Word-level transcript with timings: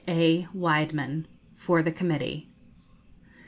A. 0.07 0.47
Widemann,_ 0.51 1.25
FOR 1.55 1.83
THE 1.83 1.91
COMMITTEE. 1.91 2.49